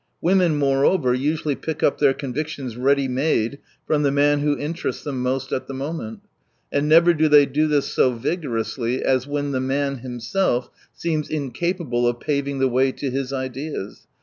Women, 0.19 0.55
moreover, 0.55 1.13
usually 1.13 1.53
pick 1.55 1.83
up 1.83 1.99
their 1.99 2.15
convictions 2.15 2.75
ready 2.75 3.07
made 3.07 3.59
from 3.85 4.01
the 4.01 4.09
man 4.09 4.39
who 4.39 4.57
interests 4.57 5.03
them 5.03 5.21
most 5.21 5.51
at 5.53 5.67
the 5.67 5.75
moment. 5.75 6.21
And 6.71 6.89
never 6.89 7.13
do 7.13 7.27
they 7.29 7.45
do 7.45 7.67
this 7.67 7.85
so 7.85 8.11
vigorously 8.13 9.03
as 9.03 9.27
when 9.27 9.51
the 9.51 9.61
man 9.61 9.99
himself 9.99 10.71
seems 10.91 11.29
incapable 11.29 12.07
of 12.07 12.19
paving 12.19 12.57
the 12.57 12.67
way 12.67 12.91
to 12.93 13.11
his 13.11 13.31
ideas 13.31 14.07